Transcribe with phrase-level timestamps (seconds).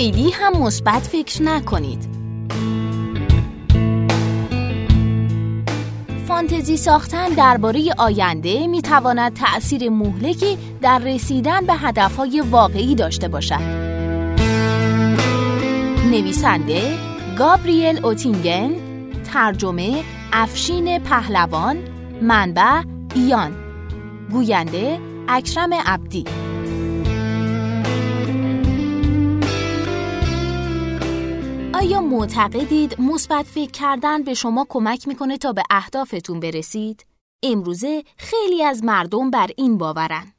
[0.00, 2.08] خیلی هم مثبت فکر نکنید.
[6.28, 13.60] فانتزی ساختن درباره آینده می تواند تأثیر مهلکی در رسیدن به هدفهای واقعی داشته باشد.
[16.10, 16.94] نویسنده
[17.38, 18.70] گابریل اوتینگن
[19.32, 21.76] ترجمه افشین پهلوان
[22.22, 22.82] منبع
[23.14, 23.52] ایان
[24.30, 26.24] گوینده اکرم عبدی
[32.10, 37.06] معتقدید مثبت فکر کردن به شما کمک می‌کنه تا به اهدافتون برسید؟
[37.42, 40.32] امروزه خیلی از مردم بر این باورن.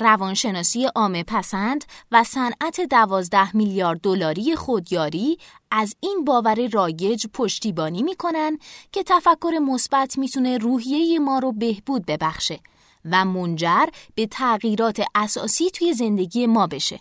[0.00, 5.38] روانشناسی عامه پسند و صنعت دوازده میلیارد دلاری خودیاری
[5.70, 8.58] از این باور رایج پشتیبانی می‌کنن
[8.92, 12.60] که تفکر مثبت می‌تونه روحیه ما رو بهبود ببخشه
[13.04, 17.00] و منجر به تغییرات اساسی توی زندگی ما بشه.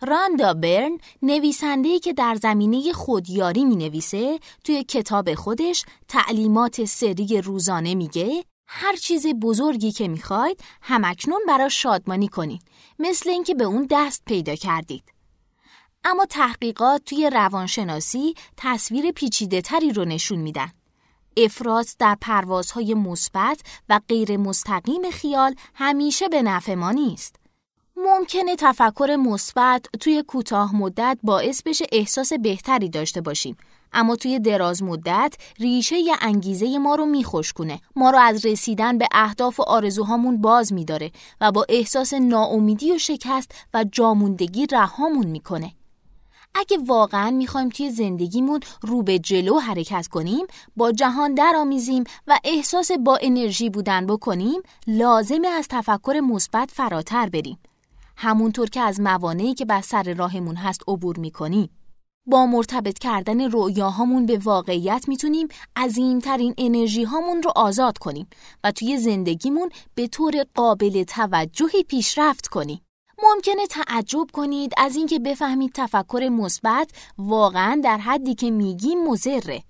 [0.00, 7.94] راندا برن نویسنده‌ای که در زمینه خودیاری می نویسه توی کتاب خودش تعلیمات سری روزانه
[7.94, 12.62] میگه هر چیز بزرگی که می‌خواید همکنون برای شادمانی کنید
[12.98, 15.04] مثل اینکه به اون دست پیدا کردید.
[16.04, 20.70] اما تحقیقات توی روانشناسی تصویر پیچیده تری رو نشون میدن.
[21.36, 27.36] افراط در پروازهای مثبت و غیر مستقیم خیال همیشه به نفع ما نیست.
[28.04, 33.56] ممکنه تفکر مثبت توی کوتاه مدت باعث بشه احساس بهتری داشته باشیم.
[33.92, 37.80] اما توی دراز مدت ریشه ی انگیزه ما رو میخشکونه.
[37.96, 42.98] ما رو از رسیدن به اهداف و آرزوهامون باز میداره و با احساس ناامیدی و
[42.98, 45.72] شکست و جاموندگی رهامون می‌کنه.
[46.54, 50.46] اگه واقعا می‌خوایم توی زندگیمون رو به جلو حرکت کنیم
[50.76, 57.58] با جهان درآمیزیم و احساس با انرژی بودن بکنیم لازمه از تفکر مثبت فراتر بریم.
[58.20, 61.70] همونطور که از موانعی که بر سر راهمون هست عبور می‌کنیم.
[62.26, 68.26] با مرتبط کردن رؤیاهامون به واقعیت می‌تونیم عظیمترین انرژی هامون رو آزاد کنیم
[68.64, 72.80] و توی زندگیمون به طور قابل توجهی پیشرفت کنیم.
[73.22, 79.62] ممکنه تعجب کنید از اینکه بفهمید تفکر مثبت واقعا در حدی که میگیم مزره.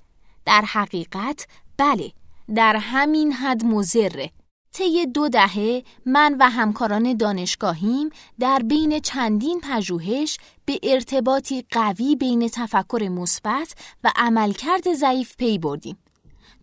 [0.44, 2.12] در حقیقت بله،
[2.54, 4.30] در همین حد مزره.
[4.72, 12.48] طی دو دهه من و همکاران دانشگاهیم در بین چندین پژوهش به ارتباطی قوی بین
[12.48, 13.74] تفکر مثبت
[14.04, 15.98] و عملکرد ضعیف پی بردیم.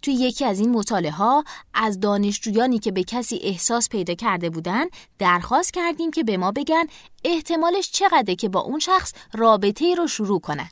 [0.01, 1.43] توی یکی از این مطالعه ها
[1.73, 4.85] از دانشجویانی که به کسی احساس پیدا کرده بودن
[5.19, 6.85] درخواست کردیم که به ما بگن
[7.23, 10.69] احتمالش چقدره که با اون شخص رابطه رو شروع کنن.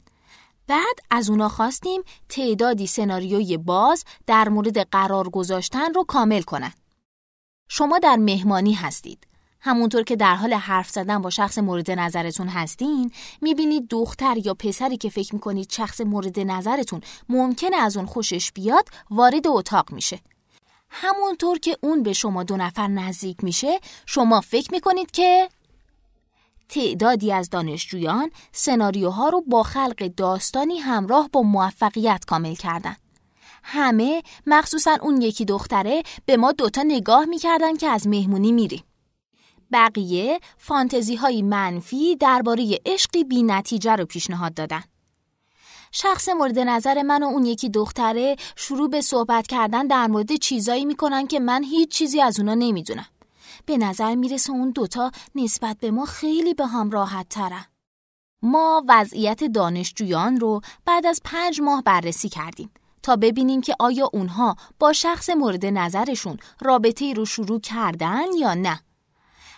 [0.67, 6.71] بعد از اونا خواستیم تعدادی سناریوی باز در مورد قرار گذاشتن رو کامل کنن.
[7.75, 9.27] شما در مهمانی هستید.
[9.61, 13.11] همونطور که در حال حرف زدن با شخص مورد نظرتون هستین
[13.41, 18.89] می‌بینید دختر یا پسری که فکر می‌کنید شخص مورد نظرتون ممکنه از اون خوشش بیاد
[19.09, 20.19] وارد اتاق میشه.
[20.89, 25.49] همونطور که اون به شما دو نفر نزدیک میشه شما فکر می‌کنید که
[26.69, 32.95] تعدادی از دانشجویان سناریوها رو با خلق داستانی همراه با موفقیت کامل کردن.
[33.63, 38.83] همه مخصوصا اون یکی دختره به ما دوتا نگاه می‌کردن که از مهمونی میریم.
[39.71, 44.83] بقیه فانتزی های منفی درباره عشقی بی نتیجه رو پیشنهاد دادن.
[45.91, 50.85] شخص مورد نظر من و اون یکی دختره شروع به صحبت کردن در مورد چیزایی
[50.85, 53.05] می‌کنن که من هیچ چیزی از اونا نمی‌دونم.
[53.65, 57.65] به نظر می‌رسه اون دوتا نسبت به ما خیلی به هم راحت ترن.
[58.41, 62.71] ما وضعیت دانشجویان رو بعد از پنج ماه بررسی کردیم
[63.03, 68.79] تا ببینیم که آیا اونها با شخص مورد نظرشون رابطه رو شروع کردن یا نه.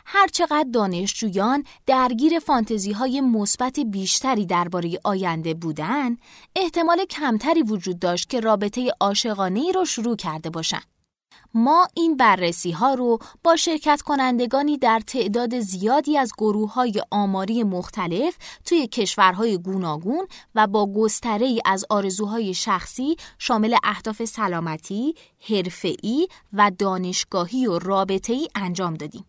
[0.05, 6.17] هرچقدر دانشجویان درگیر فانتزی های مثبت بیشتری درباره آینده بودن،
[6.55, 10.94] احتمال کمتری وجود داشت که رابطه عاشقانه رو شروع کرده باشند.
[11.53, 17.63] ما این بررسی ها رو با شرکت کنندگانی در تعداد زیادی از گروه های آماری
[17.63, 25.15] مختلف توی کشورهای گوناگون و با گستره ای از آرزوهای شخصی شامل اهداف سلامتی،
[25.49, 29.25] حرفه‌ای و دانشگاهی و رابطه‌ای انجام دادیم.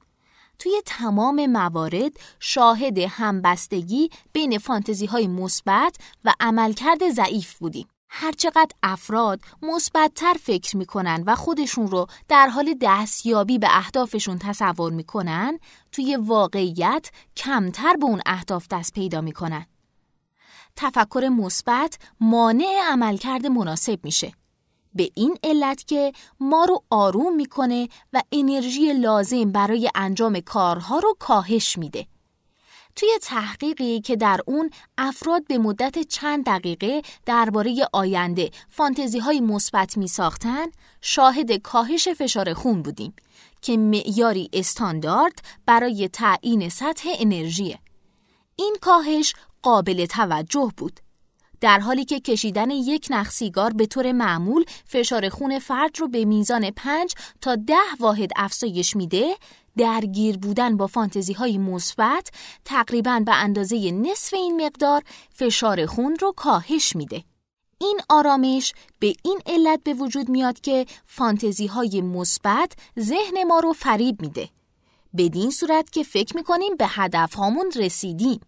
[0.59, 7.88] توی تمام موارد شاهد همبستگی بین فانتزی های مثبت و عملکرد ضعیف بودیم.
[8.18, 15.58] هرچقدر افراد مثبتتر فکر می‌کنن و خودشون رو در حال دستیابی به اهدافشون تصور می‌کنن
[15.92, 19.66] توی واقعیت کمتر به اون اهداف دست پیدا می‌کنن.
[20.76, 24.32] تفکر مثبت مانع عملکرد مناسب میشه.
[24.94, 31.16] به این علت که ما رو آروم می‌کنه و انرژی لازم برای انجام کارها رو
[31.18, 32.06] کاهش میده.
[32.96, 39.96] توی تحقیقی که در اون افراد به مدت چند دقیقه درباره آینده فانتزی های مثبت
[39.96, 40.66] می ساختن،
[41.00, 43.14] شاهد کاهش فشار خون بودیم
[43.62, 47.78] که معیاری استاندارد برای تعیین سطح انرژیه.
[48.56, 51.00] این کاهش قابل توجه بود.
[51.60, 56.25] در حالی که کشیدن یک نخ سیگار به طور معمول فشار خون فرد رو به
[56.25, 59.37] میزان 5 تا ده واحد افزایش میده،
[59.76, 62.31] درگیر بودن با فانتزی های مثبت
[62.64, 67.25] تقریبا به اندازه نصف این مقدار فشار خون رو کاهش میده.
[67.78, 73.73] این آرامش به این علت به وجود میاد که فانتزی های مثبت ذهن ما رو
[73.73, 74.49] فریب میده.
[75.17, 78.40] بدین صورت که فکر می‌کنیم به هدف هامون رسیدیم.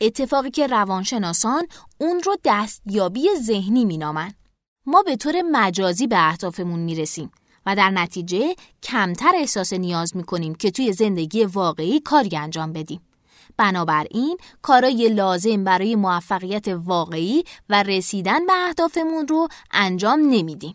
[0.00, 1.66] اتفاقی که روانشناسان
[1.98, 4.34] اون رو دستیابی ذهنی مینامن.
[4.86, 7.30] ما به طور مجازی به اهدافمون می‌رسیم
[7.66, 13.00] و در نتیجه کمتر احساس نیاز می‌کنیم که توی زندگی واقعی کاری انجام بدیم.
[13.56, 20.74] بنابراین کارای لازم برای موفقیت واقعی و رسیدن به اهدافمون رو انجام نمیدیم.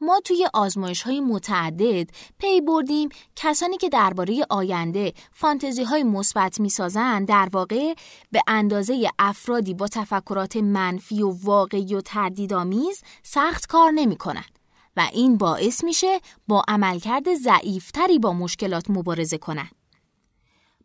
[0.00, 7.28] ما توی آزمایش های متعدد پی بردیم کسانی که درباره آینده فانتزی های مثبت می‌سازند
[7.28, 7.94] در واقع
[8.32, 14.53] به اندازه افرادی با تفکرات منفی و واقعی و تردیدآمیز سخت کار نمی کنند
[14.96, 19.74] و این باعث میشه با عملکرد ضعیفتری با مشکلات مبارزه کنند.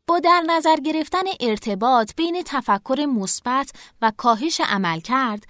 [0.08, 3.72] با در نظر گرفتن ارتباط بین تفکر مثبت
[4.02, 5.44] و کاهش عمل کرد،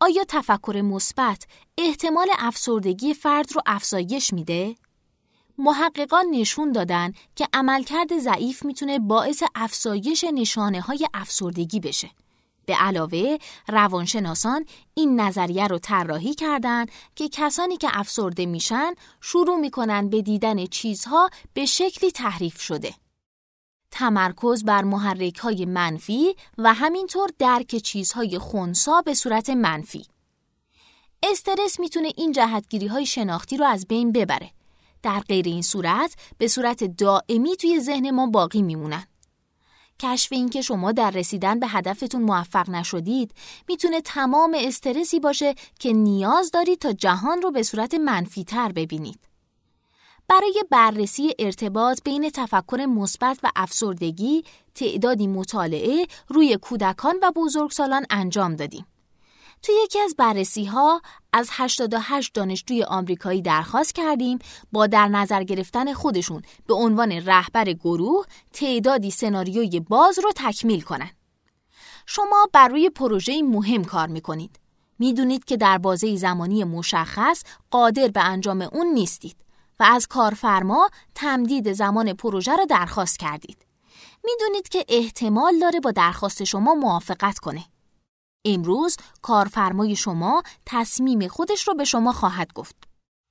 [0.00, 1.46] آیا تفکر مثبت
[1.78, 4.76] احتمال افسردگی فرد رو افزایش میده؟
[5.58, 12.10] محققان نشون دادن که عملکرد ضعیف می‌تونه باعث افزایش نشانه های افسردگی بشه.
[12.66, 20.10] به علاوه روانشناسان این نظریه رو طراحی کردند که کسانی که افسرده میشن شروع می‌کنن
[20.10, 22.94] به دیدن چیزها به شکلی تحریف شده.
[23.90, 30.06] تمرکز بر محرک های منفی و همینطور درک چیزهای خونسا به صورت منفی.
[31.22, 34.50] استرس می‌تونه این جهتگیری های شناختی رو از بین ببره.
[35.02, 39.06] در غیر این صورت به صورت دائمی توی ذهن ما باقی میمونن.
[40.00, 43.34] کشف این که شما در رسیدن به هدفتون موفق نشدید
[43.68, 49.18] می‌تونه تمام استرسی باشه که نیاز دارید تا جهان رو به صورت منفی تر ببینید.
[50.28, 54.44] برای بررسی ارتباط بین تفکر مثبت و افسردگی
[54.74, 58.86] تعدادی مطالعه روی کودکان و بزرگسالان انجام دادیم.
[59.66, 61.02] توی یکی از بررسی ها
[61.32, 64.38] از 88 دانشجوی آمریکایی درخواست کردیم
[64.72, 71.10] با در نظر گرفتن خودشون به عنوان رهبر گروه تعدادی سناریوی باز رو تکمیل کنن.
[72.06, 74.60] شما بر روی پروژه مهم کار می‌کنید.
[74.98, 79.36] می‌دونید که در بازه زمانی مشخص قادر به انجام اون نیستید.
[79.80, 83.66] و از کارفرما تمدید زمان پروژه را درخواست کردید.
[84.24, 87.64] می‌دونید که احتمال داره با درخواست شما موافقت کنه.
[88.46, 92.76] امروز کارفرمای شما تصمیم خودش رو به شما خواهد گفت.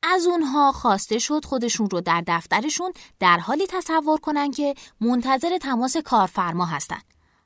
[0.04, 5.98] از اونها خواسته شد خودشون رو در دفترشون در حالی تصور کنن که منتظر تماس
[5.98, 7.04] کارفرما هستند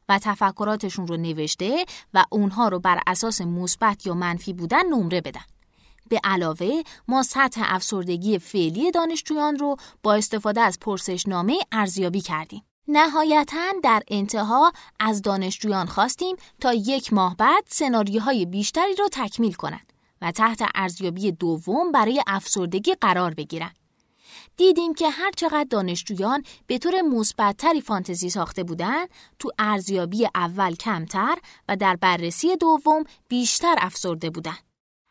[0.10, 5.46] و تفکراتشون رو نوشته و اونها رو بر اساس مثبت یا منفی بودن نمره بدن.
[6.10, 12.69] به علاوه ما سطح افسردگی فعلی دانشجویان رو با استفاده از پرسشنامه ارزیابی کردیم.
[12.92, 19.94] نهایتا در انتها از دانشجویان خواستیم تا یک ماه بعد سناریوهای بیشتری را تکمیل کنند
[20.22, 23.76] و تحت ارزیابی دوم برای افسردگی قرار بگیرند.
[24.58, 31.38] دیدیم که هر چقدر دانشجویان به طور مثبتتری فانتزی ساخته بودند، تو ارزیابی اول کمتر
[31.68, 34.60] و در بررسی دوم بیشتر افسرده بودند.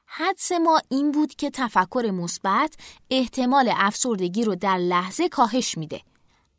[0.07, 2.75] حدس ما این بود که تفکر مثبت
[3.11, 6.01] احتمال افسردگی رو در لحظه کاهش میده.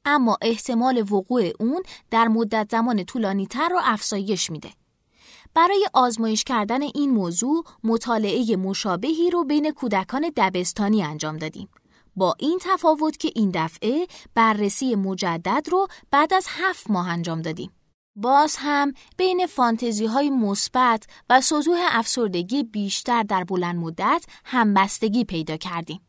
[0.09, 4.69] اما احتمال وقوع اون در مدت زمان طولانی تر رو افزایش میده.
[5.53, 11.69] برای آزمایش کردن این موضوع مطالعه مشابهی رو بین کودکان دبستانی انجام دادیم.
[12.15, 17.71] با این تفاوت که این دفعه بررسی مجدد رو بعد از هفت ماه انجام دادیم.
[18.15, 25.57] باز هم بین فانتزی های مثبت و سطوح افسردگی بیشتر در بلند مدت همبستگی پیدا
[25.57, 26.01] کردیم.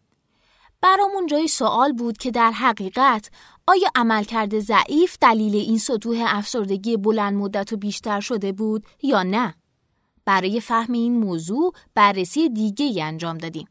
[0.83, 3.31] برامون جای سوال بود که در حقیقت
[3.71, 9.55] آیا عملکرد ضعیف دلیل این سطوح افسردگی بلند مدت و بیشتر شده بود یا نه؟
[10.25, 13.69] برای فهم این موضوع بررسی دیگه انجام دادیم.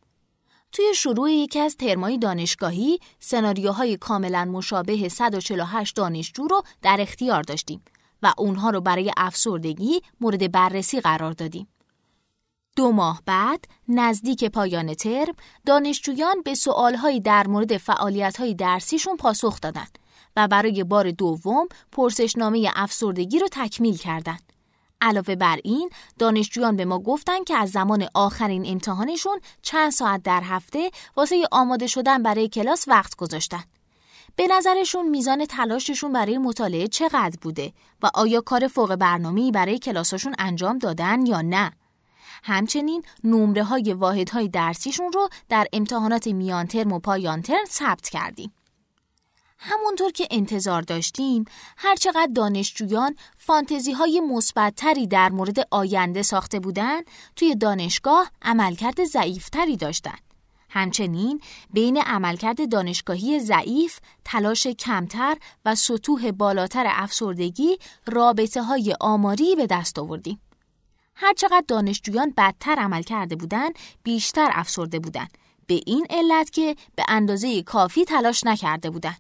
[0.71, 7.81] توی شروع یکی از ترمای دانشگاهی سناریوهای کاملا مشابه 148 دانشجو رو در اختیار داشتیم
[8.23, 11.67] و اونها رو برای افسردگی مورد بررسی قرار دادیم.
[12.79, 15.33] دو ماه بعد نزدیک پایان ترم
[15.65, 19.99] دانشجویان به سوالهایی در مورد فعالیت‌های درسیشون پاسخ دادند
[20.35, 24.53] و برای بار دوم پرسشنامه افسردگی رو تکمیل کردند.
[25.01, 30.41] علاوه بر این دانشجویان به ما گفتن که از زمان آخرین امتحانشون چند ساعت در
[30.43, 33.63] هفته واسه آماده شدن برای کلاس وقت گذاشتن.
[34.35, 40.35] به نظرشون میزان تلاششون برای مطالعه چقدر بوده و آیا کار فوق برنامه‌ای برای کلاساشون
[40.39, 41.71] انجام دادن یا نه؟
[42.43, 48.53] همچنین نمره های واحد های درسیشون رو در امتحانات میان ترم و پایان ثبت کردیم.
[49.59, 51.45] همونطور که انتظار داشتیم
[51.77, 57.03] هرچقدر دانشجویان فانتزی های مثبتتری در مورد آینده ساخته بودند
[57.35, 60.21] توی دانشگاه عملکرد ضعیفتری داشتند
[60.69, 61.41] همچنین
[61.73, 67.77] بین عملکرد دانشگاهی ضعیف، تلاش کمتر و سطوح بالاتر افسردگی
[68.07, 70.39] رابطه های آماری به دست آوردیم.
[71.21, 75.37] هرچقدر دانشجویان بدتر عمل کرده بودند، بیشتر افسرده بودند.
[75.67, 79.17] به این علت که به اندازه کافی تلاش نکرده بودند.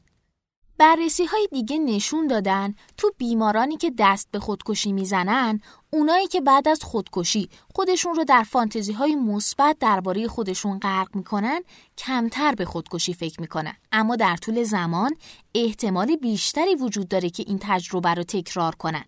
[0.77, 5.59] بررسی های دیگه نشون دادن تو بیمارانی که دست به خودکشی می‌زنن
[5.93, 11.61] اونایی که بعد از خودکشی خودشون رو در فانتزی های مثبت درباره خودشون غرق می‌کنن
[11.97, 15.15] کمتر به خودکشی فکر می‌کنن اما در طول زمان
[15.55, 19.05] احتمال بیشتری وجود داره که این تجربه رو تکرار کنن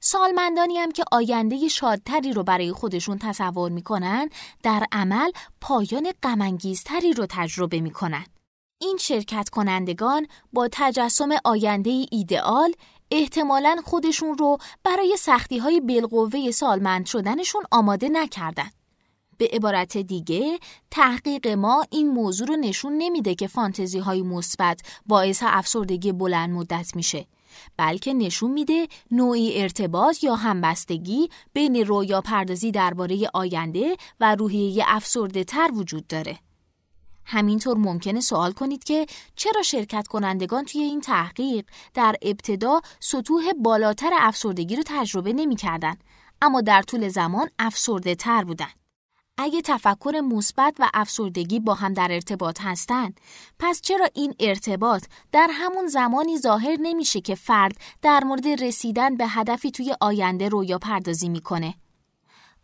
[0.00, 4.28] سالمندانی هم که آینده شادتری رو برای خودشون تصور می‌کنن
[4.62, 8.24] در عمل پایان غمانگیزتری رو تجربه می‌کنن
[8.78, 12.72] این شرکت کنندگان با تجسم آینده ایدئال
[13.10, 18.70] احتمالا خودشون رو برای سختی های بالقوه سالمند شدنشون آماده نکردن.
[19.38, 20.58] به عبارت دیگه
[20.90, 26.96] تحقیق ما این موضوع رو نشون نمیده که فانتزی های مثبت باعث افسردگی بلند مدت
[26.96, 27.26] میشه
[27.76, 35.44] بلکه نشون میده نوعی ارتباط یا همبستگی بین رویا پردازی درباره آینده و روحیه افسرده
[35.44, 36.38] تر وجود داره.
[37.24, 44.10] همینطور ممکنه سوال کنید که چرا شرکت کنندگان توی این تحقیق در ابتدا سطوح بالاتر
[44.12, 45.96] افسردگی رو تجربه نمی‌کردن
[46.42, 48.70] اما در طول زمان افسرده تر بودن.
[49.38, 53.20] اگه تفکر مثبت و افسردگی با هم در ارتباط هستند،
[53.58, 59.26] پس چرا این ارتباط در همون زمانی ظاهر نمیشه که فرد در مورد رسیدن به
[59.26, 61.74] هدفی توی آینده رویا پردازی می‌کنه؟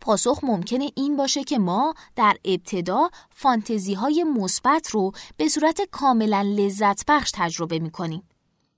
[0.01, 6.41] پاسخ ممکنه این باشه که ما در ابتدا فانتزی های مثبت رو به صورت کاملا
[6.41, 8.23] لذت بخش تجربه می کنیم.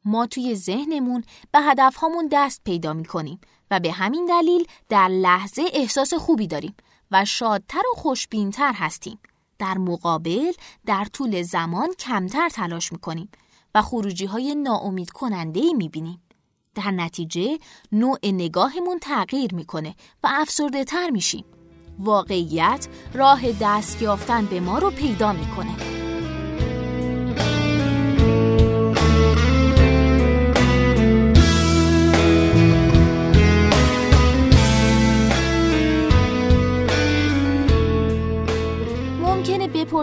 [0.05, 3.39] ما توی ذهنمون به هدفهامون دست پیدا می کنیم
[3.71, 6.75] و به همین دلیل در لحظه احساس خوبی داریم
[7.11, 9.19] و شادتر و خوشبینتر هستیم.
[9.59, 10.51] در مقابل
[10.85, 13.29] در طول زمان کمتر تلاش می کنیم
[13.75, 16.21] و خروجی های ناامید کننده می بینیم.
[16.75, 17.59] در نتیجه
[17.91, 21.45] نوع نگاهمون تغییر می‌کنه و افسرده تر میشیم.
[21.99, 25.94] واقعیت راه دست یافتن به ما رو پیدا می‌کنه.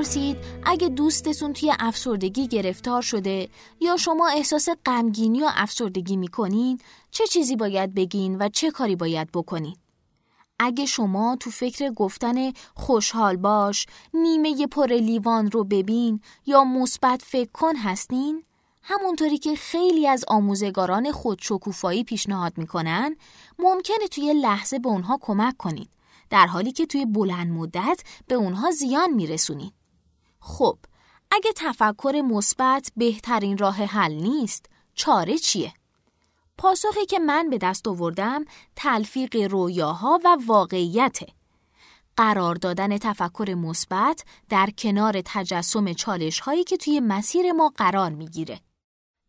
[0.03, 3.49] بپرسید اگه دوستتون توی افسردگی گرفتار شده
[3.81, 6.79] یا شما احساس غمگینی و افسردگی می‌کنین
[7.11, 9.77] چه چیزی باید بگین و چه کاری باید بکنین؟
[10.59, 17.51] اگه شما تو فکر گفتن خوشحال باش، نیمه پر لیوان رو ببین یا مثبت فکر
[17.53, 18.45] کن هستین،
[18.83, 23.17] همونطوری که خیلی از آموزگاران خودشکوفایی پیشنهاد می‌کنن،
[23.59, 25.91] ممکنه توی لحظه به اونها کمک کنید.
[26.31, 29.73] در حالی که توی بلند مدت به اونها زیان میرسونید.
[30.45, 30.79] خب
[31.31, 35.73] اگه تفکر مثبت بهترین راه حل نیست چاره چیه؟
[36.59, 38.45] پاسخی که من به دست آوردم
[38.77, 41.27] تلفیق رویاها و واقعیته.
[42.17, 48.61] قرار دادن تفکر مثبت در کنار تجسم چالش هایی که توی مسیر ما قرار می‌گیره.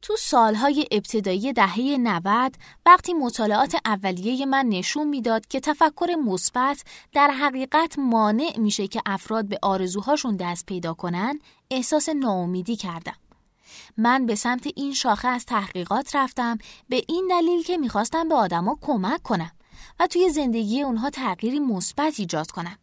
[0.03, 2.55] تو سالهای ابتدایی دهه 90
[2.85, 6.83] وقتی مطالعات اولیه من نشون می‌داد که تفکر مثبت
[7.13, 11.39] در حقیقت مانع میشه که افراد به آرزوهاشون دست پیدا کنن
[11.71, 13.15] احساس ناامیدی کردم.
[13.97, 16.57] من به سمت این شاخه از تحقیقات رفتم
[16.89, 19.51] به این دلیل که می‌خواستم به آدما کمک کنم
[19.99, 22.77] و توی زندگی اونها تغییری مثبت ایجاد کنم.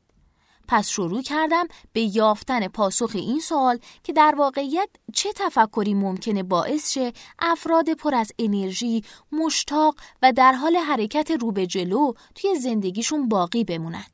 [0.70, 6.92] پس شروع کردم به یافتن پاسخ این سوال که در واقعیت چه تفکری ممکنه باعث
[6.92, 13.28] شه افراد پر از انرژی، مشتاق و در حال حرکت رو به جلو توی زندگیشون
[13.28, 14.04] باقی بمونن.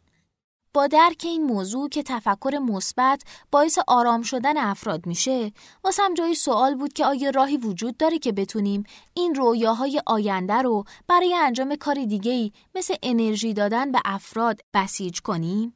[0.75, 5.53] با درک این موضوع که تفکر مثبت باعث آرام شدن افراد میشه
[5.85, 8.85] واسم جای سوال بود که آیا راهی وجود داره که بتونیم
[9.15, 15.76] این رویاهای آینده رو برای انجام کاری دیگه‌ای مثل انرژی دادن به افراد بسیج کنیم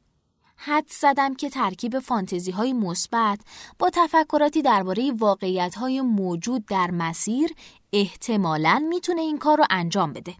[0.63, 3.39] حد زدم که ترکیب فانتزی های مثبت
[3.79, 7.49] با تفکراتی درباره واقعیت های موجود در مسیر
[7.93, 10.35] احتمالاً می‌تونه این کار رو انجام بده.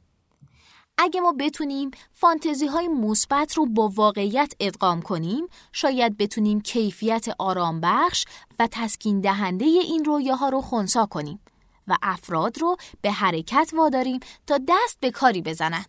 [0.97, 7.81] اگه ما بتونیم فانتزی های مثبت رو با واقعیت ادغام کنیم شاید بتونیم کیفیت آرام
[7.81, 8.25] بخش
[8.59, 11.39] و تسکین دهنده این رویاها رو خونسا کنیم
[11.87, 15.85] و افراد رو به حرکت واداریم تا دست به کاری بزنن.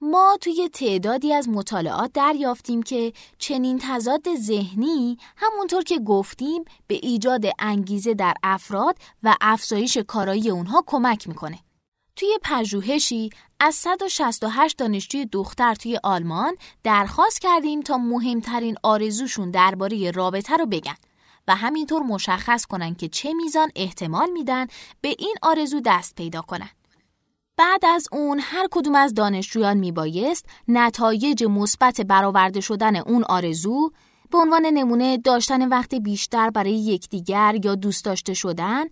[0.00, 7.44] ما توی تعدادی از مطالعات دریافتیم که چنین تضاد ذهنی همونطور که گفتیم به ایجاد
[7.58, 11.58] انگیزه در افراد و افزایش کارایی اونها کمک می‌کنه.
[12.16, 20.56] توی پژوهشی از 168 دانشجوی دختر توی آلمان درخواست کردیم تا مهمترین آرزوشون درباره رابطه
[20.56, 20.96] رو بگن
[21.48, 24.66] و همینطور مشخص کنن که چه میزان احتمال میدن
[25.00, 26.70] به این آرزو دست پیدا کنن.
[27.58, 33.90] بعد از اون هر کدوم از دانشجویان میبایست نتایج مثبت برآورده شدن اون آرزو
[34.30, 38.84] به عنوان نمونه داشتن وقت بیشتر برای یکدیگر یا دوست داشته شدن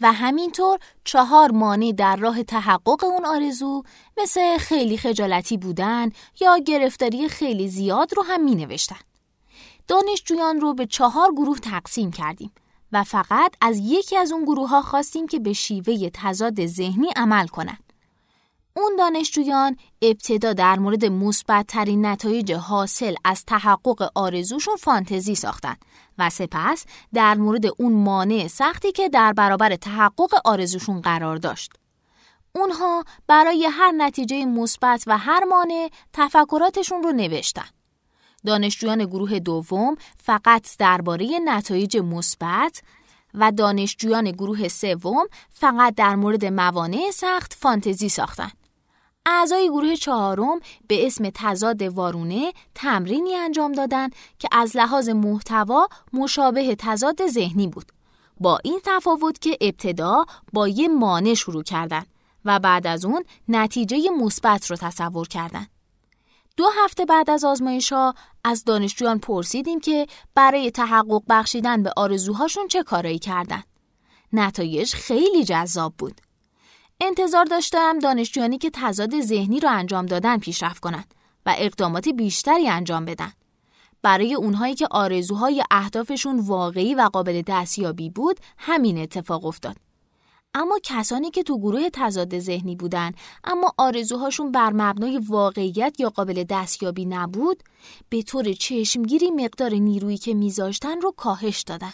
[0.00, 3.82] و همینطور چهار مانع در راه تحقق اون آرزو
[4.18, 9.00] مثل خیلی خجالتی بودن یا گرفتاری خیلی زیاد رو هم می نوشتن.
[9.88, 12.52] دانشجویان رو به چهار گروه تقسیم کردیم
[12.92, 17.46] و فقط از یکی از اون گروه ها خواستیم که به شیوه تضاد ذهنی عمل
[17.46, 17.91] کنند.
[18.76, 25.76] اون دانشجویان ابتدا در مورد مثبت ترین نتایج حاصل از تحقق آرزوشون فانتزی ساختن
[26.18, 31.72] و سپس در مورد اون مانع سختی که در برابر تحقق آرزوشون قرار داشت.
[32.54, 37.68] اونها برای هر نتیجه مثبت و هر مانع تفکراتشون رو نوشتن.
[38.46, 42.82] دانشجویان گروه دوم فقط درباره نتایج مثبت
[43.34, 48.61] و دانشجویان گروه سوم فقط در مورد موانع سخت فانتزی ساختند.
[49.26, 56.76] اعضای گروه چهارم به اسم تضاد وارونه تمرینی انجام دادند که از لحاظ محتوا مشابه
[56.78, 57.92] تضاد ذهنی بود.
[58.40, 62.06] با این تفاوت که ابتدا با یه مانع شروع کردند
[62.44, 65.70] و بعد از اون نتیجه مثبت رو تصور کردند.
[66.56, 72.68] دو هفته بعد از آزمایش ها از دانشجویان پرسیدیم که برای تحقق بخشیدن به آرزوهاشون
[72.68, 73.64] چه کارایی کردند.
[74.32, 76.20] نتایج خیلی جذاب بود.
[77.04, 81.14] انتظار داشتم دانشجویانی که تضاد ذهنی را انجام دادن پیشرفت کنند
[81.46, 83.32] و اقدامات بیشتری انجام بدن.
[84.02, 89.76] برای اونهایی که آرزوهای اهدافشون واقعی و قابل دستیابی بود همین اتفاق افتاد.
[90.54, 93.12] اما کسانی که تو گروه تضاد ذهنی بودن
[93.44, 97.62] اما آرزوهاشون بر مبنای واقعیت یا قابل دستیابی نبود
[98.08, 101.92] به طور چشمگیری مقدار نیرویی که میذاشتن رو کاهش دادن.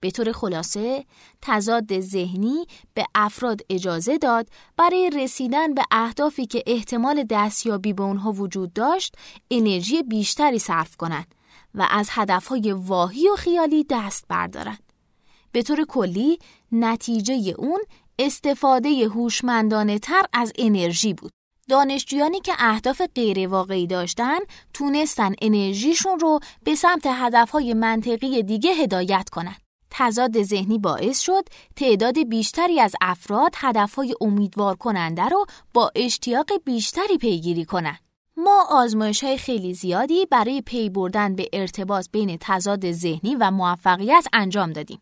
[0.00, 1.04] به طور خلاصه
[1.42, 8.32] تضاد ذهنی به افراد اجازه داد برای رسیدن به اهدافی که احتمال دستیابی به اونها
[8.32, 9.14] وجود داشت
[9.50, 11.34] انرژی بیشتری صرف کنند
[11.74, 14.92] و از هدفهای واهی و خیالی دست بردارند.
[15.52, 16.38] به طور کلی
[16.72, 17.80] نتیجه اون
[18.18, 21.30] استفاده هوشمندانه تر از انرژی بود.
[21.68, 24.38] دانشجویانی که اهداف غیر واقعی داشتن
[24.74, 29.65] تونستن انرژیشون رو به سمت هدفهای منطقی دیگه هدایت کنند.
[29.98, 37.18] تضاد ذهنی باعث شد تعداد بیشتری از افراد هدفهای امیدوار کننده رو با اشتیاق بیشتری
[37.18, 37.98] پیگیری کنند.
[38.36, 44.26] ما آزمایش های خیلی زیادی برای پی بردن به ارتباط بین تضاد ذهنی و موفقیت
[44.32, 45.00] انجام دادیم.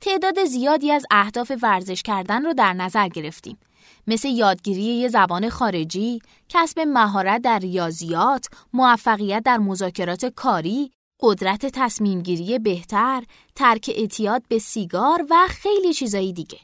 [0.00, 3.58] تعداد زیادی از اهداف ورزش کردن رو در نظر گرفتیم.
[4.06, 12.22] مثل یادگیری یه زبان خارجی، کسب مهارت در ریاضیات، موفقیت در مذاکرات کاری، قدرت تصمیم
[12.22, 13.24] گیری بهتر،
[13.54, 16.58] ترک اعتیاد به سیگار و خیلی چیزایی دیگه.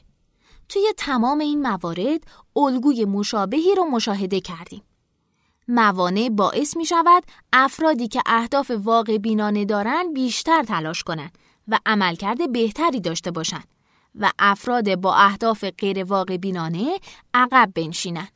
[0.69, 4.83] توی تمام این موارد الگوی مشابهی رو مشاهده کردیم.
[5.67, 11.37] موانع باعث می شود افرادی که اهداف واقع بینانه دارن بیشتر تلاش کنند
[11.67, 13.67] و عملکرد بهتری داشته باشند
[14.15, 16.99] و افراد با اهداف غیر واقع بینانه
[17.33, 18.32] عقب بنشینند.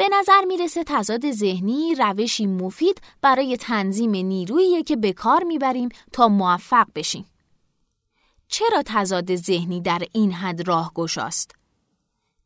[0.00, 6.28] به نظر می‌رسه تضاد ذهنی روشی مفید برای تنظیم نیرویی که به کار می‌بریم تا
[6.28, 7.24] موفق بشیم.
[8.48, 11.54] چرا تضاد ذهنی در این حد راه گشاست؟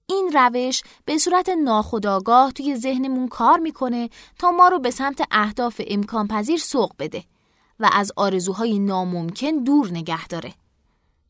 [0.07, 5.81] این روش به صورت ناخودآگاه توی ذهنمون کار می‌کنه تا ما رو به سمت اهداف
[5.87, 7.25] امکان پذیر سوق بده
[7.81, 10.55] و از آرزوهای ناممکن دور نگه داره.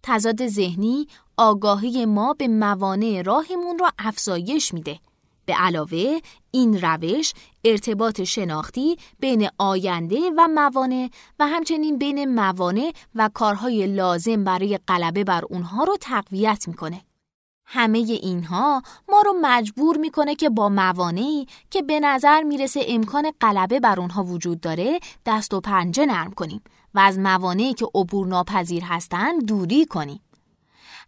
[0.03, 5.01] تضاد ذهنی آگاهی ما به موانع راهمون را افزایش میده
[5.47, 7.33] به علاوه این روش
[7.65, 15.25] ارتباط شناختی بین آینده و موانع و همچنین بین موانع و کارهای لازم برای غلبه
[15.25, 17.01] بر اونها رو تقویت می‌کنه.
[17.67, 23.81] همه اینها ما رو مجبور می‌کنه که با موانعی که به نظر می‌رسه امکان غلبه
[23.81, 26.63] بر اونها وجود داره دست و پنجه نرم کنیم
[26.95, 30.21] و از موانعی که عبور ناپذیر هستند دوری کنیم.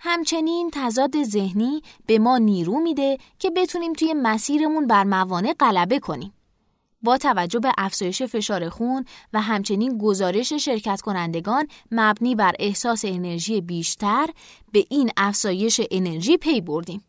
[0.00, 6.32] همچنین تضاد ذهنی به ما نیرو میده که بتونیم توی مسیرمون بر موانع غلبه کنیم.
[7.02, 13.60] با توجه به افزایش فشار خون و همچنین گزارش شرکت کنندگان مبنی بر احساس انرژی
[13.60, 14.26] بیشتر
[14.72, 17.04] به این افزایش انرژی پی بردیم.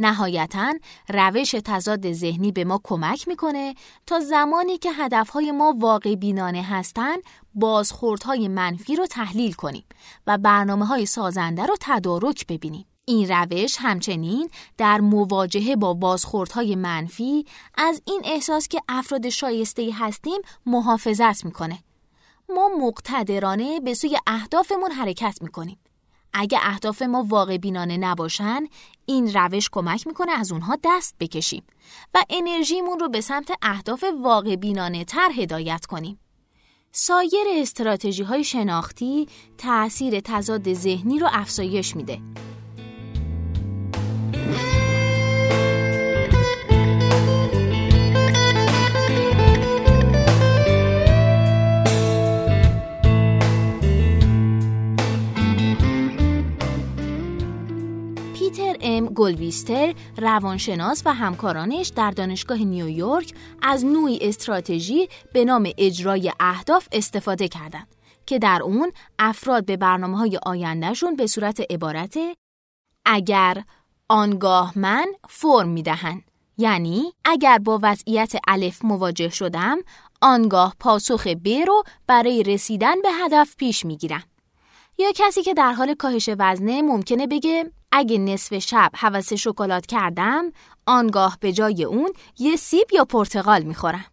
[0.00, 0.74] نهایتا
[1.08, 3.74] روش تضاد ذهنی به ما کمک می‌کنه
[4.06, 7.22] تا زمانی که هدفهای ما واقع بینانه هستند
[7.54, 9.84] بازخوردهای منفی رو تحلیل کنیم
[10.26, 12.86] و برنامه های سازنده رو تدارک ببینیم.
[13.04, 20.40] این روش همچنین در مواجهه با بازخوردهای منفی از این احساس که افراد شایسته هستیم
[20.66, 21.78] محافظت می‌کنه.
[22.48, 25.78] ما مقتدرانه به سوی اهدافمون حرکت می‌کنیم.
[26.32, 28.66] اگه اهداف ما واقع بینانه نباشن،
[29.06, 31.62] این روش کمک می‌کنه از اونها دست بکشیم
[32.14, 36.20] و انرژیمون رو به سمت اهداف واقع بینانه تر هدایت کنیم.
[36.92, 39.26] سایر استراتژی های شناختی
[39.58, 42.20] تأثیر تضاد ذهنی رو افزایش میده.
[58.80, 66.88] ام گلویستر روانشناس و همکارانش در دانشگاه نیویورک از نوعی استراتژی به نام اجرای اهداف
[66.92, 67.94] استفاده کردند
[68.26, 72.18] که در اون افراد به برنامه های آیندهشون به صورت عبارت
[73.04, 73.64] اگر
[74.08, 76.22] آنگاه من فرم می‌دهند
[76.58, 79.78] یعنی اگر با وضعیت الف مواجه شدم
[80.22, 84.22] آنگاه پاسخ ب رو برای رسیدن به هدف پیش می‌گیرم.
[84.98, 90.52] یا کسی که در حال کاهش وزنه ممکنه بگه اگه نصف شب حوث شکلات کردم
[90.86, 94.04] آنگاه به جای اون یه سیب یا پرتقال می‌خورم.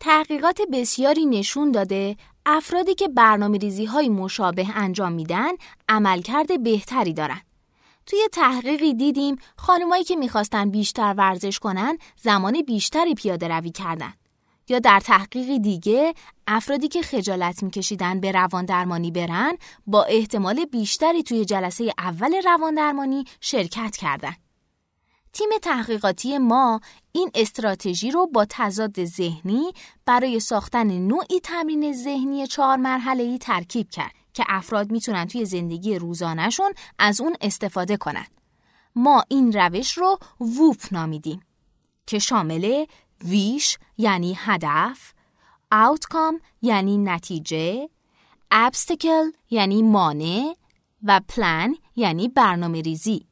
[0.00, 5.52] تحقیقات بسیاری نشون داده افرادی که برنامه ریزی های مشابه انجام میدن
[5.88, 7.40] عملکرد بهتری دارن.
[8.06, 14.12] توی تحقیقی دیدیم خانمایی که می‌خواستن بیشتر ورزش کنن زمان بیشتری پیاده روی کردن.
[14.68, 16.14] یا در تحقیقی دیگه
[16.46, 19.52] افرادی که خجالت میکشیدن به روان درمانی برن
[19.86, 24.34] با احتمال بیشتری توی جلسه اول روان درمانی شرکت کردن.
[25.32, 26.80] تیم تحقیقاتی ما
[27.12, 29.72] این استراتژی رو با تضاد ذهنی
[30.06, 35.98] برای ساختن نوعی تمرین ذهنی چهار مرحله ای ترکیب کرد که افراد می‌تونن توی زندگی
[35.98, 38.30] روزانهشون از اون استفاده کنند.
[38.94, 41.40] ما این روش رو ووپ نامیدیم
[42.06, 42.84] که شامل
[43.24, 45.12] ویش یعنی هدف،
[45.72, 47.88] outcome یعنی نتیجه،
[48.52, 50.54] obstacle یعنی مانع
[51.02, 53.26] و plan یعنی برنامه ریزی.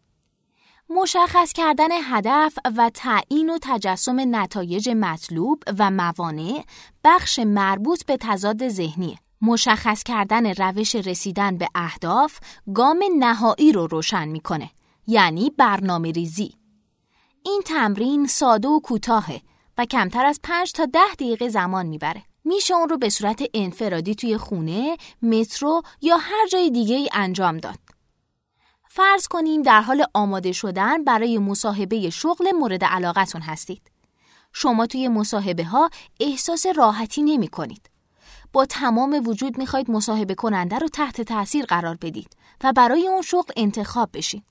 [0.90, 6.64] مشخص کردن هدف و تعیین و تجسم نتایج مطلوب و موانع
[7.04, 9.18] بخش مربوط به تضاد ذهنی.
[9.42, 12.38] مشخص کردن روش رسیدن به اهداف
[12.74, 14.70] گام نهایی رو روشن می‌کنه
[15.06, 16.54] یعنی برنامه ریزی.
[17.44, 19.42] این تمرین ساده و کوتاهه
[19.80, 22.22] و کمتر از 5 تا 10 دقیقه زمان می‌بره.
[22.44, 27.56] میشه اون رو به صورت انفرادی توی خونه، مترو یا هر جای دیگه ای انجام
[27.56, 27.78] داد.
[28.88, 33.90] فرض کنیم در حال آماده شدن برای مصاحبه شغل مورد علاقتون هستید.
[34.52, 35.90] شما توی مصاحبه ها
[36.20, 37.90] احساس راحتی نمی کنید.
[38.52, 43.52] با تمام وجود می‌خواید مصاحبه کننده رو تحت تاثیر قرار بدید و برای اون شغل
[43.56, 44.44] انتخاب بشید.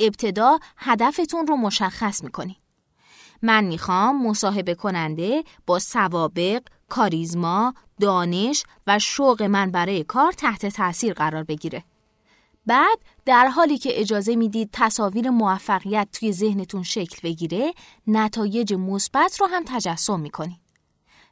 [0.00, 2.61] ابتدا هدفتون رو مشخص می‌کنید.
[3.42, 11.14] من می‌خوام مصاحبه کننده با سوابق، کاریزما، دانش و شوق من برای کار تحت تاثیر
[11.14, 11.84] قرار بگیره.
[12.66, 17.72] بعد در حالی که اجازه می‌دید تصاویر موفقیت توی ذهنتون شکل بگیره،
[18.06, 20.60] نتایج مثبت رو هم تجسم می‌کنید.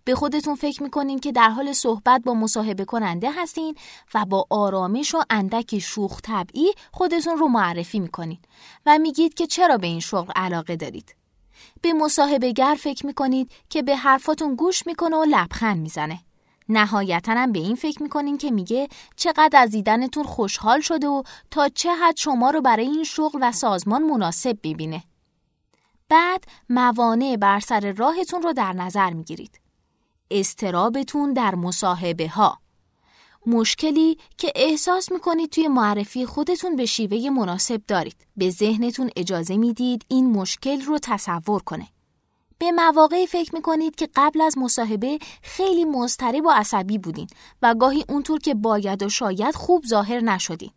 [0.04, 3.74] به خودتون فکر می‌کنین که در حال صحبت با مصاحبه کننده هستین
[4.14, 8.38] و با آرامش و اندکی شوخ طبعی خودتون رو معرفی می‌کنین
[8.86, 11.19] و میگید که چرا به این شغل علاقه دارید.
[11.82, 16.20] به مصاحبه گر فکر می‌کنید که به حرفاتون گوش می‌کنه و لبخند می‌زنه.
[16.68, 21.68] نهایتا هم به این فکر می‌کنین که میگه چقدر از دیدنتون خوشحال شده و تا
[21.68, 25.02] چه حد شما رو برای این شغل و سازمان مناسب ببینه.
[26.08, 29.60] بعد موانع بر سر راهتون رو در نظر می‌گیرید.
[30.30, 32.58] استرابتون در مصاحبه ها
[33.46, 38.26] مشکلی که احساس می‌کنید توی معرفی خودتون به شیوه مناسب دارید.
[38.36, 41.88] به ذهنتون اجازه می‌دید این مشکل رو تصور کنه.
[42.58, 47.26] به مواقعی فکر می‌کنید که قبل از مصاحبه خیلی مضطرب و عصبی بودین
[47.62, 50.70] و گاهی اونطور که باید و شاید خوب ظاهر نشدین.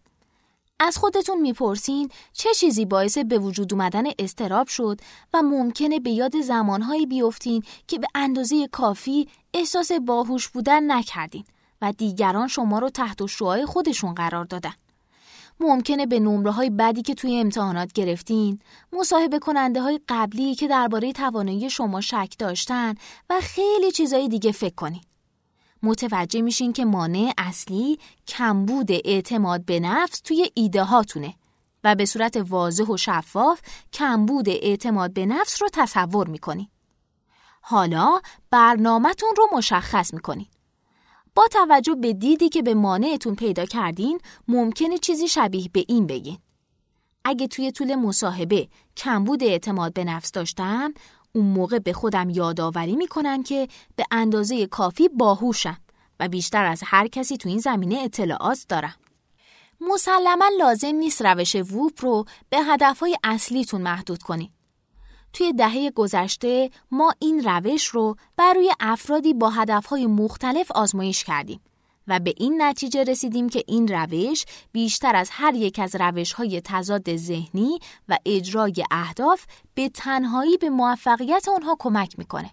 [0.80, 5.02] از خودتون می‌پرسین چه چیزی باعث به وجود اومدن استراب شد
[5.34, 11.43] و ممکنه به یاد زمانهایی بیفتین که به اندازه کافی احساس باهوش بودن نکردین
[11.84, 14.74] و دیگران شما رو تحت شعای خودشون قرار دادن.
[15.60, 18.60] ممکنه به نمره های بدی که توی امتحانات گرفتین،
[18.93, 22.96] مصاحبه کننده های قبلی که درباره توانایی شما شک داشتن
[23.30, 25.02] و خیلی چیزای دیگه فکر کنین.
[25.84, 31.34] متوجه میشین که مانع اصلی کمبود اعتماد به نفس توی ایده هاتونه
[31.84, 33.62] و به صورت واضح و شفاف
[33.93, 36.67] کمبود اعتماد به نفس رو تصور می‌کنین.
[37.62, 40.48] حالا برنامهتون رو مشخص می‌کنین.
[41.36, 46.38] با توجه به دیدی که به مانعتون پیدا کردین ممکنه چیزی شبیه به این بگین.
[47.26, 48.67] اگه توی طول مصاحبه
[48.98, 50.93] کمبود اعتماد به نفس داشتم
[51.36, 55.78] اون موقع به خودم یادآوری می‌کنم که به اندازه کافی باهوشم
[56.19, 58.96] و بیشتر از هر کسی تو این زمینه اطلاعات دارم.
[59.82, 64.52] مسلما لازم نیست روش ووپ رو به هدفهای اصلیتون محدود کنید.
[65.34, 71.60] توی دهه گذشته ما این روش رو بر روی افرادی با هدفهای مختلف آزمایش کردیم
[72.08, 77.15] و به این نتیجه رسیدیم که این روش بیشتر از هر یک از روشهای تضاد
[77.15, 82.52] ذهنی و اجرای اهداف به تنهایی به موفقیت آنها کمک می‌کنه.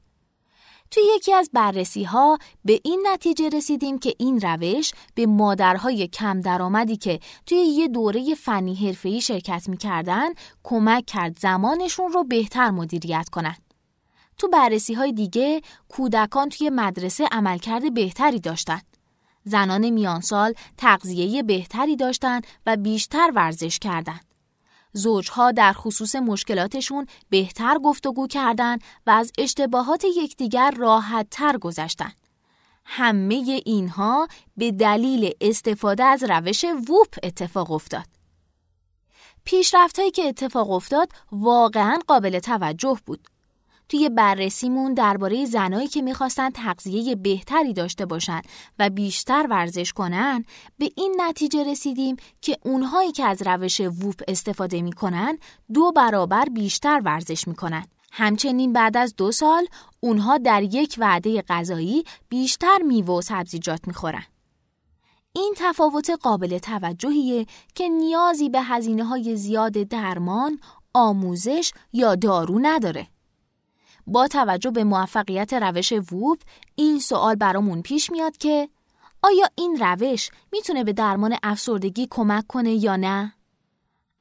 [0.91, 6.41] توی یکی از بررسی ها به این نتیجه رسیدیم که این روش به مادرهای کم
[6.41, 10.29] درآمدی که توی یه دوره فنی حرفه‌ای شرکت می‌کردن
[10.63, 13.63] کمک کرد زمانشون رو بهتر مدیریت کنند.
[14.39, 18.97] تو بررسی های دیگه کودکان توی مدرسه عملکرد بهتری داشتند.
[19.45, 24.30] زنان میانسال تغذیه بهتری داشتند و بیشتر ورزش کردند.
[24.93, 32.13] زوجها در خصوص مشکلاتشون بهتر گفتگو کردند و از اشتباهات یکدیگر راحت تر گذشتن.
[32.85, 38.07] همه اینها به دلیل استفاده از روش ووپ اتفاق افتاد.
[39.45, 43.29] پیشرفت که اتفاق افتاد واقعا قابل توجه بود.
[43.91, 48.41] توی بررسیمون درباره زنایی که می‌خواستن تغذیه بهتری داشته باشن
[48.79, 50.45] و بیشتر ورزش کنن
[50.79, 55.39] به این نتیجه رسیدیم که اونهایی که از روش ووپ استفاده می‌کنن
[55.75, 57.85] دو برابر بیشتر ورزش می‌کنن.
[58.13, 59.67] همچنین بعد از دو سال
[60.01, 64.25] اونها در یک وعده غذایی بیشتر میوه و سبزیجات می‌خورن.
[65.33, 70.59] این تفاوت قابل توجهیه که نیازی به هزینه های زیاد درمان،
[70.95, 73.07] آموزش یا دارو نداره.
[74.11, 76.39] با توجه به موفقیت روش ووب
[76.75, 78.69] این سوال برامون پیش میاد که
[79.23, 83.35] آیا این روش می‌تونه به درمان افسردگی کمک کنه یا نه؟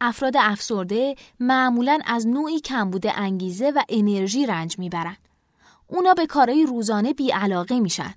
[0.02, 5.17] افراد افسرده معمولا از نوعی کمبود انگیزه و انرژی رنج می‌برن.
[5.88, 8.13] اونا به کارهای روزانه بیعلاقه میشن.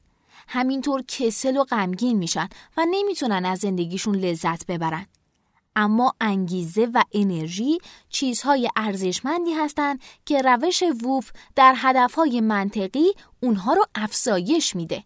[0.49, 5.07] همینطور کسل و غمگین میشن و نمی‌تونن از زندگیشون لذت ببرن.
[5.77, 13.85] اما انگیزه و انرژی چیزهای ارزشمندی هستند که روش ووف در هدفهای منطقی اونها رو
[13.95, 15.05] افزایش میده.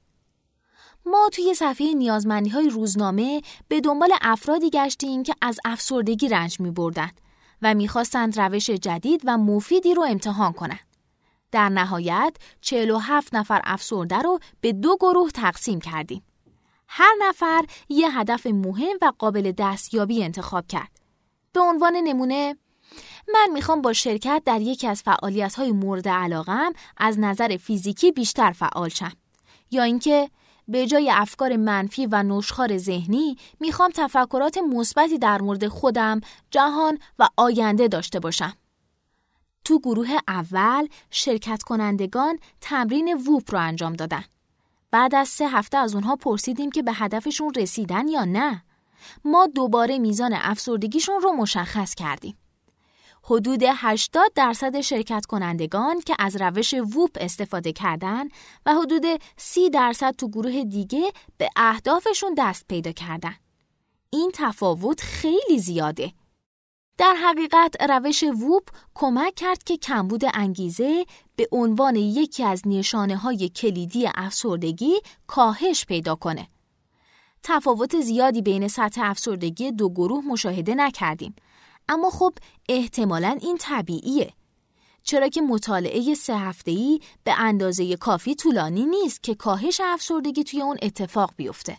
[1.06, 6.70] ما توی صفحه نیازمندی های روزنامه به دنبال افرادی گشتیم که از افسردگی رنج می
[6.70, 7.10] بردن
[7.62, 10.80] و می‌خواستند روش جدید و مفیدی رو امتحان کنند.
[11.52, 16.22] در نهایت 47 نفر افسرده رو به دو گروه تقسیم کردیم.
[16.88, 21.00] هر نفر یه هدف مهم و قابل دستیابی انتخاب کرد.
[21.52, 22.56] به عنوان نمونه
[23.34, 28.52] من می‌خوام با شرکت در یکی از فعالیت های مورد علاقم از نظر فیزیکی بیشتر
[28.52, 29.12] فعال شم.
[29.70, 30.30] یا اینکه
[30.68, 36.20] به جای افکار منفی و نشخار ذهنی می‌خوام تفکرات مثبتی در مورد خودم،
[36.50, 38.52] جهان و آینده داشته باشم.
[39.64, 44.24] تو گروه اول شرکت کنندگان تمرین ووپ رو انجام دادن.
[44.96, 48.62] بعد از سه هفته از اونها پرسیدیم که به هدفشون رسیدن یا نه.
[49.24, 52.38] ما دوباره میزان افسردگیشون رو مشخص کردیم.
[53.22, 58.28] حدود 80 درصد شرکت کنندگان که از روش ووپ استفاده کردن
[58.66, 59.04] و حدود
[59.36, 63.34] 30 درصد تو گروه دیگه به اهدافشون دست پیدا کردن.
[64.10, 66.12] این تفاوت خیلی زیاده.
[66.98, 71.04] در حقیقت روش ووپ کمک کرد که کمبود انگیزه
[71.36, 74.94] به عنوان یکی از نشانه های کلیدی افسردگی
[75.26, 76.48] کاهش پیدا کنه.
[77.42, 81.34] تفاوت زیادی بین سطح افسردگی دو گروه مشاهده نکردیم
[81.88, 82.32] اما خب
[82.68, 84.32] احتمالا این طبیعیه
[85.02, 90.76] چرا که مطالعه سه هفته‌ای به اندازه کافی طولانی نیست که کاهش افسردگی توی اون
[90.82, 91.78] اتفاق بیفته.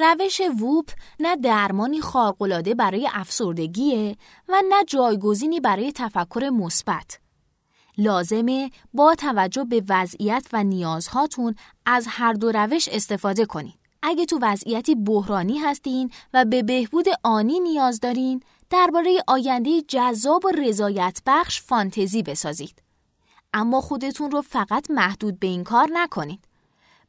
[0.00, 4.16] روش ووپ نه درمانی خارق‌العاده برای افسردگیه
[4.48, 7.18] و نه جایگزینی برای تفکر مثبت.
[7.98, 11.54] لازمه با توجه به وضعیت و نیازهاتون
[11.86, 13.74] از هر دو روش استفاده کنید.
[14.02, 20.48] اگه تو وضعیتی بحرانی هستین و به بهبود آنی نیاز دارین، درباره آینده جذاب و
[20.48, 22.82] رضایت بخش فانتزی بسازید.
[23.52, 26.44] اما خودتون رو فقط محدود به این کار نکنید.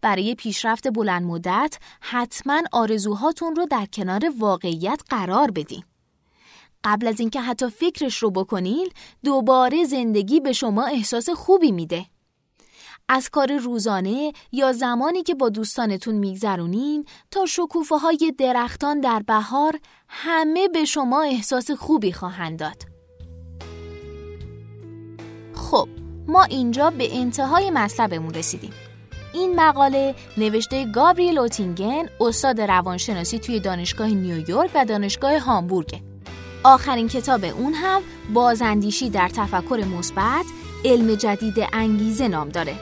[0.01, 5.83] برای پیشرفت بلند مدت حتما آرزوهاتون رو در کنار واقعیت قرار بدین.
[6.83, 8.89] قبل از اینکه حتی فکرش رو بکنین
[9.23, 12.05] دوباره زندگی به شما احساس خوبی میده.
[13.09, 19.79] از کار روزانه یا زمانی که با دوستانتون میگذرونین تا شکوفه های درختان در بهار
[20.07, 22.83] همه به شما احساس خوبی خواهند داد.
[25.53, 25.89] خب
[26.27, 28.73] ما اینجا به انتهای مطلبمون رسیدیم.
[29.33, 36.01] این مقاله نوشته گابریل اوتینگن استاد روانشناسی توی دانشگاه نیویورک و دانشگاه هامبورگ.
[36.63, 38.01] آخرین کتاب اون هم
[38.33, 40.45] بازاندیشی در تفکر مثبت
[40.85, 42.75] علم جدید انگیزه نام داره.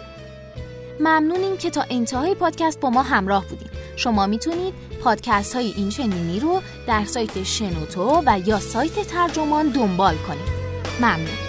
[1.00, 3.70] ممنونیم که تا انتهای پادکست با ما همراه بودید.
[3.96, 10.16] شما می‌تونید پادکست های این چنینی رو در سایت شنوتو و یا سایت ترجمان دنبال
[10.16, 10.50] کنید.
[11.02, 11.49] ممنون.